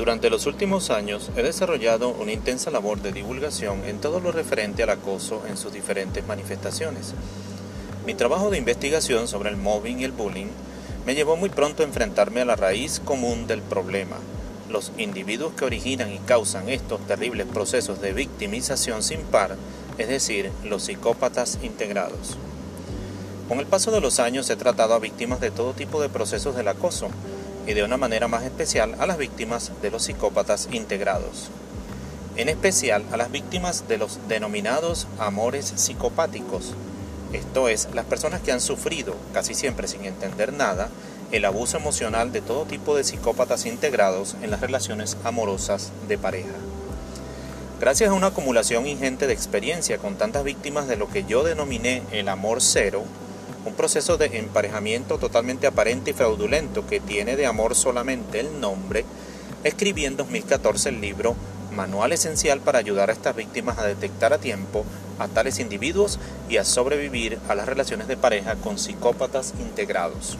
[0.00, 4.82] Durante los últimos años he desarrollado una intensa labor de divulgación en todo lo referente
[4.82, 7.12] al acoso en sus diferentes manifestaciones.
[8.06, 10.46] Mi trabajo de investigación sobre el mobbing y el bullying
[11.04, 14.16] me llevó muy pronto a enfrentarme a la raíz común del problema,
[14.70, 19.56] los individuos que originan y causan estos terribles procesos de victimización sin par,
[19.98, 22.38] es decir, los psicópatas integrados.
[23.50, 26.56] Con el paso de los años he tratado a víctimas de todo tipo de procesos
[26.56, 27.10] del acoso,
[27.66, 31.50] y de una manera más especial a las víctimas de los psicópatas integrados.
[32.36, 36.74] En especial a las víctimas de los denominados amores psicopáticos,
[37.32, 40.88] esto es, las personas que han sufrido, casi siempre sin entender nada,
[41.30, 46.56] el abuso emocional de todo tipo de psicópatas integrados en las relaciones amorosas de pareja.
[47.80, 52.02] Gracias a una acumulación ingente de experiencia con tantas víctimas de lo que yo denominé
[52.10, 53.04] el amor cero,
[53.64, 59.04] un proceso de emparejamiento totalmente aparente y fraudulento que tiene de amor solamente el nombre,
[59.64, 61.36] escribí en 2014 el libro
[61.74, 64.84] Manual Esencial para ayudar a estas víctimas a detectar a tiempo
[65.18, 70.38] a tales individuos y a sobrevivir a las relaciones de pareja con psicópatas integrados.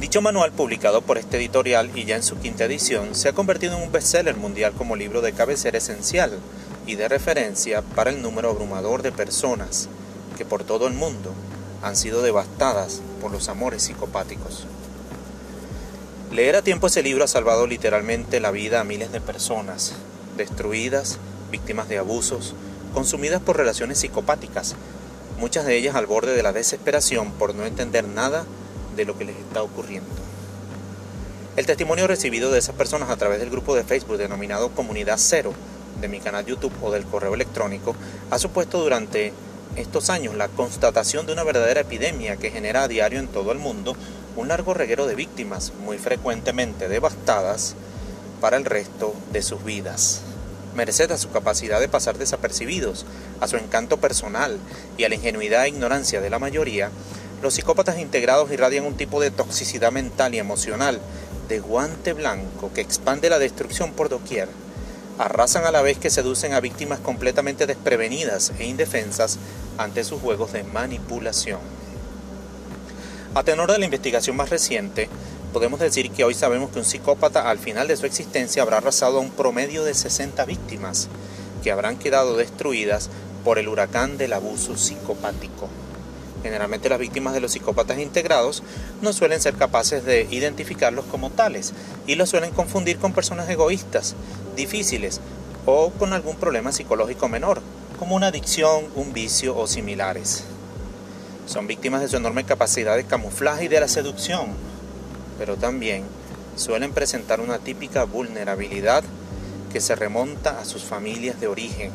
[0.00, 3.76] Dicho manual, publicado por este editorial y ya en su quinta edición, se ha convertido
[3.76, 6.32] en un bestseller mundial como libro de cabecera esencial
[6.86, 9.88] y de referencia para el número abrumador de personas
[10.36, 11.32] que por todo el mundo
[11.82, 14.66] han sido devastadas por los amores psicopáticos.
[16.32, 19.92] Leer a tiempo ese libro ha salvado literalmente la vida a miles de personas,
[20.36, 21.18] destruidas,
[21.50, 22.54] víctimas de abusos,
[22.94, 24.74] consumidas por relaciones psicopáticas,
[25.38, 28.46] muchas de ellas al borde de la desesperación por no entender nada
[28.96, 30.08] de lo que les está ocurriendo.
[31.56, 35.52] El testimonio recibido de esas personas a través del grupo de Facebook denominado Comunidad Cero
[36.00, 37.94] de mi canal YouTube o del correo electrónico
[38.30, 39.34] ha supuesto durante
[39.76, 43.58] estos años la constatación de una verdadera epidemia que genera a diario en todo el
[43.58, 43.96] mundo
[44.36, 47.74] un largo reguero de víctimas, muy frecuentemente devastadas
[48.40, 50.20] para el resto de sus vidas.
[50.74, 53.04] Merced a su capacidad de pasar desapercibidos,
[53.40, 54.58] a su encanto personal
[54.96, 56.90] y a la ingenuidad e ignorancia de la mayoría,
[57.42, 61.00] los psicópatas integrados irradian un tipo de toxicidad mental y emocional,
[61.48, 64.48] de guante blanco que expande la destrucción por doquier
[65.18, 69.38] arrasan a la vez que seducen a víctimas completamente desprevenidas e indefensas
[69.82, 71.60] ante sus juegos de manipulación.
[73.34, 75.08] A tenor de la investigación más reciente,
[75.52, 79.18] podemos decir que hoy sabemos que un psicópata al final de su existencia habrá arrasado
[79.18, 81.08] a un promedio de 60 víctimas,
[81.62, 83.10] que habrán quedado destruidas
[83.44, 85.68] por el huracán del abuso psicopático.
[86.42, 88.62] Generalmente las víctimas de los psicópatas integrados
[89.00, 91.72] no suelen ser capaces de identificarlos como tales
[92.06, 94.14] y los suelen confundir con personas egoístas,
[94.56, 95.20] difíciles
[95.66, 97.62] o con algún problema psicológico menor,
[98.02, 100.42] como una adicción, un vicio o similares.
[101.46, 104.46] Son víctimas de su enorme capacidad de camuflaje y de la seducción,
[105.38, 106.02] pero también
[106.56, 109.04] suelen presentar una típica vulnerabilidad
[109.72, 111.92] que se remonta a sus familias de origen,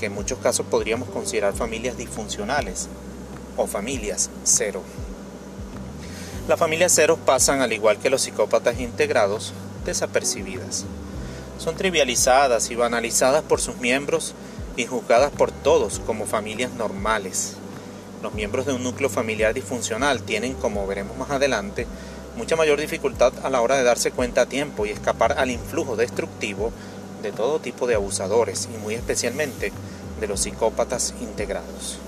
[0.00, 2.88] que en muchos casos podríamos considerar familias disfuncionales
[3.58, 4.82] o familias cero.
[6.48, 9.52] Las familias cero pasan, al igual que los psicópatas integrados,
[9.84, 10.86] desapercibidas.
[11.58, 14.34] Son trivializadas y banalizadas por sus miembros
[14.76, 17.56] y juzgadas por todos como familias normales.
[18.22, 21.86] Los miembros de un núcleo familiar disfuncional tienen, como veremos más adelante,
[22.36, 25.96] mucha mayor dificultad a la hora de darse cuenta a tiempo y escapar al influjo
[25.96, 26.72] destructivo
[27.22, 29.72] de todo tipo de abusadores y muy especialmente
[30.20, 31.98] de los psicópatas integrados.